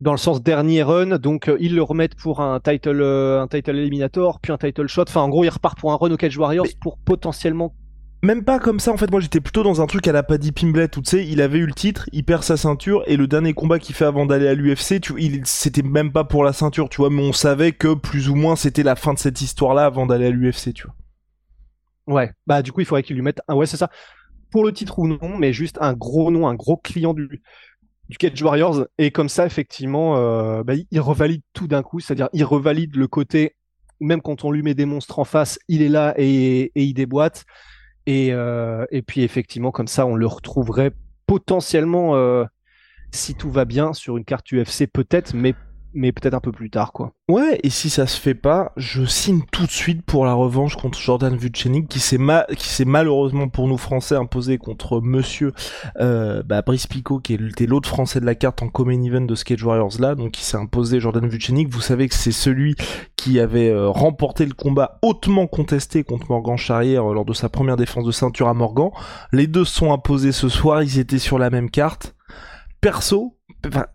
Dans 0.00 0.12
le 0.12 0.18
sens 0.18 0.42
dernier 0.42 0.82
run, 0.82 1.18
donc 1.18 1.48
euh, 1.48 1.56
ils 1.60 1.76
le 1.76 1.82
remettent 1.82 2.16
pour 2.16 2.40
un 2.40 2.58
title, 2.58 3.02
un 3.02 3.46
title 3.46 3.76
eliminator, 3.76 4.40
puis 4.40 4.52
un 4.52 4.58
title 4.58 4.88
shot. 4.88 5.02
Enfin, 5.02 5.20
en 5.20 5.28
gros, 5.28 5.44
il 5.44 5.48
repart 5.48 5.78
pour 5.78 5.92
un 5.92 5.96
run 5.96 6.10
au 6.10 6.16
Cage 6.16 6.36
Warriors 6.36 6.66
pour 6.80 6.98
potentiellement 6.98 7.72
même 8.22 8.44
pas 8.44 8.60
comme 8.60 8.78
ça 8.78 8.92
en 8.92 8.96
fait 8.96 9.10
moi 9.10 9.20
j'étais 9.20 9.40
plutôt 9.40 9.64
dans 9.64 9.80
un 9.82 9.86
truc 9.86 10.06
à 10.06 10.12
la 10.12 10.22
Paddy 10.22 10.52
Pimblet 10.52 10.96
où 10.96 11.02
tu 11.02 11.10
sais 11.10 11.26
il 11.26 11.40
avait 11.40 11.58
eu 11.58 11.66
le 11.66 11.74
titre 11.74 12.08
il 12.12 12.24
perd 12.24 12.44
sa 12.44 12.56
ceinture 12.56 13.02
et 13.06 13.16
le 13.16 13.26
dernier 13.26 13.52
combat 13.52 13.80
qu'il 13.80 13.96
fait 13.96 14.04
avant 14.04 14.26
d'aller 14.26 14.46
à 14.46 14.54
l'UFC 14.54 15.00
tu 15.00 15.42
c'était 15.44 15.82
même 15.82 16.12
pas 16.12 16.22
pour 16.22 16.44
la 16.44 16.52
ceinture 16.52 16.88
tu 16.88 16.98
vois 16.98 17.10
mais 17.10 17.22
on 17.22 17.32
savait 17.32 17.72
que 17.72 17.94
plus 17.94 18.28
ou 18.28 18.36
moins 18.36 18.54
c'était 18.54 18.84
la 18.84 18.94
fin 18.94 19.12
de 19.12 19.18
cette 19.18 19.40
histoire 19.40 19.74
là 19.74 19.84
avant 19.84 20.06
d'aller 20.06 20.26
à 20.26 20.30
l'UFC 20.30 20.72
tu 20.72 20.86
vois. 20.86 20.94
Ouais. 22.06 22.30
Bah 22.46 22.62
du 22.62 22.70
coup 22.70 22.80
il 22.80 22.86
faudrait 22.86 23.02
qu'il 23.02 23.16
lui 23.16 23.22
mette 23.22 23.40
un 23.48 23.56
ouais 23.56 23.66
c'est 23.66 23.76
ça. 23.76 23.90
Pour 24.52 24.64
le 24.64 24.72
titre 24.72 25.00
ou 25.00 25.08
non 25.08 25.36
mais 25.38 25.52
juste 25.52 25.78
un 25.80 25.94
gros 25.94 26.30
nom 26.30 26.46
un 26.46 26.54
gros 26.54 26.76
client 26.76 27.14
du 27.14 27.42
Cage 28.18 28.40
Warriors. 28.40 28.86
Et 28.98 29.10
comme 29.10 29.28
ça 29.28 29.46
effectivement 29.46 30.16
euh, 30.16 30.62
bah, 30.62 30.74
il 30.90 31.00
revalide 31.00 31.42
tout 31.54 31.66
d'un 31.66 31.82
coup. 31.82 31.98
C'est-à-dire 31.98 32.28
il 32.32 32.44
revalide 32.44 32.94
le 32.94 33.08
côté 33.08 33.56
même 34.00 34.22
quand 34.22 34.44
on 34.44 34.52
lui 34.52 34.62
met 34.62 34.74
des 34.74 34.84
monstres 34.84 35.18
en 35.18 35.24
face 35.24 35.58
il 35.66 35.82
est 35.82 35.88
là 35.88 36.14
et 36.16 36.70
il 36.74 36.94
déboîte 36.94 37.46
et, 38.06 38.32
euh, 38.32 38.84
et 38.90 39.02
puis 39.02 39.22
effectivement, 39.22 39.70
comme 39.70 39.88
ça, 39.88 40.06
on 40.06 40.14
le 40.14 40.26
retrouverait 40.26 40.92
potentiellement, 41.26 42.16
euh, 42.16 42.44
si 43.12 43.34
tout 43.34 43.50
va 43.50 43.64
bien, 43.64 43.92
sur 43.92 44.16
une 44.16 44.24
carte 44.24 44.52
UFC 44.52 44.86
peut-être, 44.92 45.34
mais 45.34 45.54
mais 45.94 46.12
peut-être 46.12 46.34
un 46.34 46.40
peu 46.40 46.52
plus 46.52 46.70
tard, 46.70 46.92
quoi. 46.92 47.12
Ouais, 47.28 47.58
et 47.62 47.70
si 47.70 47.88
ça 47.88 48.06
se 48.06 48.20
fait 48.20 48.34
pas, 48.34 48.72
je 48.76 49.04
signe 49.04 49.42
tout 49.52 49.64
de 49.64 49.70
suite 49.70 50.02
pour 50.02 50.24
la 50.24 50.34
revanche 50.34 50.76
contre 50.76 50.98
Jordan 50.98 51.36
Vucenic, 51.36 51.88
qui 51.88 52.00
s'est 52.00 52.18
qui 52.56 52.68
s'est 52.68 52.84
malheureusement 52.84 53.48
pour 53.48 53.68
nous 53.68 53.78
Français 53.78 54.16
imposé 54.16 54.58
contre 54.58 55.00
Monsieur 55.00 55.52
euh, 56.00 56.42
bah, 56.42 56.62
Brice 56.62 56.86
Picot, 56.86 57.20
qui 57.20 57.34
était 57.34 57.66
l'autre 57.66 57.88
Français 57.88 58.20
de 58.20 58.26
la 58.26 58.34
carte 58.34 58.62
en 58.62 58.68
Common 58.68 59.02
Event 59.02 59.22
de 59.22 59.34
Skate 59.34 59.62
Warriors 59.62 60.00
là, 60.00 60.14
donc 60.14 60.32
qui 60.32 60.44
s'est 60.44 60.56
imposé 60.56 61.00
Jordan 61.00 61.26
Vucenic. 61.26 61.68
Vous 61.68 61.80
savez 61.80 62.08
que 62.08 62.14
c'est 62.14 62.32
celui 62.32 62.74
qui 63.16 63.38
avait 63.40 63.70
euh, 63.70 63.88
remporté 63.88 64.44
le 64.44 64.52
combat 64.52 64.98
hautement 65.02 65.46
contesté 65.46 66.02
contre 66.04 66.26
Morgan 66.28 66.56
Charrière 66.56 67.10
euh, 67.10 67.14
lors 67.14 67.24
de 67.24 67.32
sa 67.32 67.48
première 67.48 67.76
défense 67.76 68.04
de 68.04 68.12
ceinture 68.12 68.48
à 68.48 68.54
Morgan. 68.54 68.90
Les 69.32 69.46
deux 69.46 69.64
se 69.64 69.76
sont 69.76 69.92
imposés 69.92 70.32
ce 70.32 70.48
soir, 70.48 70.82
ils 70.82 70.98
étaient 70.98 71.18
sur 71.18 71.38
la 71.38 71.50
même 71.50 71.70
carte. 71.70 72.14
Perso, 72.82 73.38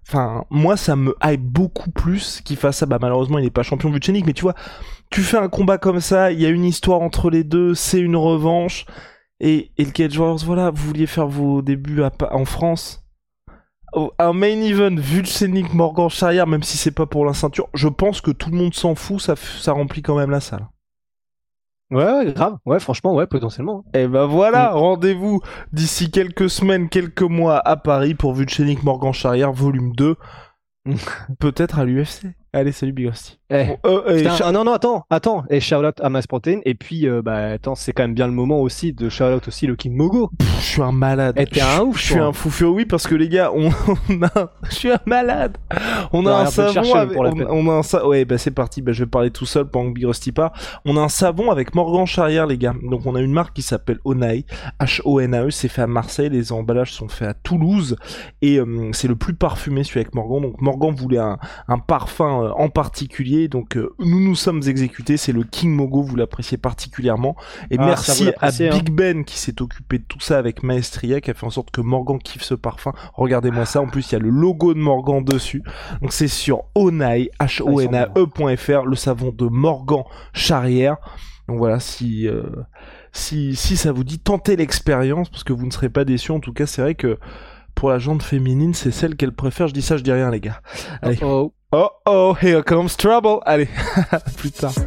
Enfin, 0.08 0.46
moi, 0.50 0.78
ça 0.78 0.96
me 0.96 1.16
hype 1.24 1.42
beaucoup 1.42 1.92
plus 1.92 2.42
qu'il 2.42 2.58
fasse 2.58 2.78
ça. 2.78 2.86
Bah, 2.86 3.00
malheureusement, 3.02 3.38
il 3.38 3.44
n'est 3.44 3.50
pas 3.52 3.64
champion 3.64 3.92
Vucenic, 3.92 4.26
mais 4.26 4.34
tu 4.34 4.44
vois, 4.44 4.56
tu 5.10 5.22
fais 5.22 5.38
un 5.38 5.50
combat 5.50 5.78
comme 5.78 6.00
ça, 6.00 6.32
il 6.32 6.42
y 6.42 6.46
a 6.46 6.50
une 6.50 6.64
histoire 6.64 7.02
entre 7.02 7.30
les 7.30 7.44
deux, 7.44 7.76
c'est 7.76 8.00
une 8.00 8.16
revanche. 8.16 8.86
Et, 9.40 9.72
et 9.78 9.86
le 9.86 9.92
Cage 9.92 10.18
Wars, 10.18 10.38
voilà, 10.38 10.72
vous 10.72 10.88
vouliez 10.88 11.08
faire 11.08 11.28
vos 11.28 11.62
débuts 11.62 12.02
en 12.32 12.46
France. 12.46 13.04
Un 14.20 14.34
main 14.34 14.62
event, 14.62 14.96
Vucenic, 14.96 15.74
Morgan 15.74 16.10
Charrière, 16.10 16.48
même 16.48 16.64
si 16.64 16.78
c'est 16.78 16.92
pas 16.92 17.06
pour 17.06 17.26
la 17.26 17.34
ceinture, 17.34 17.68
je 17.74 17.88
pense 17.88 18.22
que 18.22 18.32
tout 18.32 18.52
le 18.52 18.58
monde 18.58 18.74
s'en 18.74 18.96
fout, 18.96 19.22
ça, 19.22 19.36
ça 19.36 19.74
remplit 19.74 20.02
quand 20.02 20.18
même 20.18 20.30
la 20.30 20.40
salle. 20.40 20.68
Ouais, 21.90 22.34
grave. 22.34 22.58
Ouais, 22.66 22.80
franchement, 22.80 23.16
ouais, 23.16 23.28
potentiellement. 23.28 23.86
Et 23.94 24.02
eh 24.02 24.08
ben 24.08 24.26
voilà, 24.26 24.72
mm. 24.72 24.76
rendez-vous 24.76 25.42
d'ici 25.72 26.12
quelques 26.12 26.50
semaines, 26.50 26.90
quelques 26.90 27.22
mois 27.22 27.60
à 27.66 27.78
Paris 27.78 28.14
pour 28.14 28.34
Vucenic 28.34 28.84
Morgan 28.84 29.14
Charrière, 29.14 29.54
volume 29.54 29.94
2. 29.96 30.16
Peut-être 31.40 31.80
à 31.80 31.86
l'UFC. 31.86 32.37
Allez, 32.54 32.72
salut 32.72 32.94
Big 32.94 33.12
eh. 33.50 33.78
euh, 33.86 34.30
ah, 34.44 34.52
non, 34.52 34.66
non, 34.66 34.74
attends, 34.74 35.06
attends. 35.10 35.44
Et 35.50 35.62
Charlotte 35.62 36.00
à 36.02 36.10
Mass 36.10 36.28
Protein. 36.28 36.60
Et 36.66 36.76
puis, 36.76 37.08
euh, 37.08 37.22
bah, 37.22 37.52
attends, 37.52 37.76
c'est 37.76 37.94
quand 37.94 38.04
même 38.04 38.14
bien 38.14 38.28
le 38.28 38.34
moment 38.34 38.60
aussi 38.60 38.92
de 38.92 39.08
Charlotte 39.08 39.48
aussi 39.48 39.68
le 39.68 39.76
King 39.76 39.96
Mogo. 39.96 40.32
je 40.60 40.66
suis 40.66 40.82
un 40.82 40.92
malade. 40.92 41.40
Et 41.40 41.46
t'es 41.46 41.62
un 41.62 41.82
ouf. 41.82 41.98
Je 41.98 42.06
suis 42.06 42.20
un 42.20 42.34
fou 42.34 42.50
furieux, 42.50 42.74
oui, 42.74 42.86
parce 42.86 43.08
que 43.08 43.16
les 43.16 43.30
gars, 43.30 43.52
on, 43.54 43.70
a, 44.24 44.52
je 44.70 44.76
suis 44.76 44.92
un 44.92 45.00
malade. 45.06 45.58
On 46.12 46.26
a 46.26 46.34
un 46.34 46.46
savon 46.48 46.94
avec, 46.96 47.18
on, 47.18 47.70
a 47.70 47.74
un 47.74 47.84
savon, 47.84 48.10
ouais, 48.10 48.26
bah, 48.26 48.38
c'est 48.38 48.52
parti. 48.52 48.82
Bah, 48.82 48.92
je 48.92 49.04
vais 49.04 49.10
parler 49.10 49.32
tout 49.32 49.46
seul 49.46 49.66
pendant 49.66 49.90
que 49.90 49.94
Big 49.94 50.06
Rusty 50.06 50.34
part. 50.34 50.52
On 50.84 50.98
a 50.98 51.02
un 51.02 51.10
savon 51.10 51.50
avec 51.50 51.74
Morgan 51.74 52.06
Charrière, 52.06 52.48
les 52.48 52.58
gars. 52.58 52.76
Donc, 52.84 53.06
on 53.06 53.16
a 53.16 53.22
une 53.22 53.34
marque 53.34 53.54
qui 53.54 53.62
s'appelle 53.62 54.00
Onae. 54.04 54.44
H-O-N-A-E. 54.82 55.52
C'est 55.52 55.70
fait 55.70 55.84
à 55.84 55.88
Marseille. 55.88 56.30
Les 56.30 56.52
emballages 56.52 56.94
sont 56.94 57.08
faits 57.08 57.30
à 57.30 57.34
Toulouse. 57.34 57.96
Et, 58.42 58.60
euh, 58.60 58.90
c'est 58.92 59.08
le 59.08 59.16
plus 59.16 59.36
parfumé, 59.36 59.86
celui 59.86 60.02
avec 60.02 60.14
Morgan. 60.14 60.42
Donc, 60.42 60.60
Morgan 60.60 60.94
voulait 60.94 61.18
un, 61.18 61.38
un 61.70 61.80
parfum 61.80 62.47
en 62.56 62.70
particulier 62.70 63.48
donc 63.48 63.78
euh, 63.78 63.94
nous 64.00 64.20
nous 64.20 64.36
sommes 64.36 64.62
exécutés, 64.68 65.18
c'est 65.18 65.32
le 65.32 65.44
King 65.44 65.72
Mogo, 65.72 66.02
vous 66.02 66.16
l'appréciez 66.16 66.58
particulièrement. 66.58 67.36
Et 67.72 67.78
ah, 67.80 67.86
merci 67.86 68.30
à 68.40 68.48
hein. 68.48 68.70
Big 68.72 68.90
Ben 68.92 69.24
qui 69.24 69.38
s'est 69.38 69.62
occupé 69.62 70.00
de 70.00 70.04
tout 70.04 70.20
ça 70.20 70.38
avec 70.38 70.64
Maestria, 70.64 71.22
qui 71.22 71.32
a 71.32 71.34
fait 71.34 71.46
en 71.46 71.50
sorte 71.50 71.72
que 71.72 71.82
Morgan 71.82 72.20
kiffe 72.20 72.44
ce 72.44 72.54
parfum. 72.54 72.94
Regardez-moi 73.14 73.66
ça, 73.66 73.82
en 73.82 73.88
plus 73.88 74.12
il 74.12 74.14
y 74.14 74.16
a 74.16 74.20
le 74.20 74.30
logo 74.30 74.74
de 74.74 74.80
Morgan 74.80 75.24
dessus. 75.24 75.64
Donc 76.02 76.14
c'est 76.14 76.28
sur 76.28 76.64
Onai, 76.76 77.32
h 77.40 77.62
o 77.62 77.82
n 77.82 77.96
a 77.96 78.10
e.fr, 78.16 78.86
le 78.86 78.96
savon 78.96 79.32
de 79.32 79.46
Morgan 79.46 80.04
Charrière. 80.34 80.98
Donc 81.48 81.58
voilà, 81.58 81.80
si... 81.80 82.28
Euh, 82.28 82.44
si, 83.14 83.56
si 83.56 83.78
ça 83.78 83.92
vous 83.92 84.04
dit, 84.04 84.20
tentez 84.20 84.56
l'expérience, 84.56 85.30
parce 85.30 85.44
que 85.44 85.52
vous 85.52 85.66
ne 85.66 85.72
serez 85.72 85.90
pas 85.90 86.06
déçus. 86.06 86.32
En 86.32 86.40
tout 86.40 86.54
cas, 86.54 86.68
c'est 86.68 86.84
vrai 86.84 86.94
que 86.94 87.18
pour 87.74 87.90
la 87.90 87.98
jante 87.98 88.22
féminine, 88.22 88.74
c'est 88.76 88.92
celle 88.92 89.16
qu'elle 89.16 89.32
préfère. 89.32 89.68
Je 89.68 89.74
dis 89.74 89.82
ça, 89.82 89.98
je 89.98 90.04
dis 90.04 90.12
rien, 90.12 90.30
les 90.30 90.40
gars. 90.40 90.62
Allez. 91.02 91.18
oh. 91.24 91.54
Oh 91.80 91.92
oh, 92.08 92.34
here 92.34 92.64
comes 92.64 92.98
trouble. 92.98 93.44
Allez, 93.46 93.68
plus 94.38 94.50
tard. 94.50 94.87